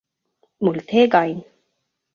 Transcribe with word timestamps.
Multegajn! 0.67 1.39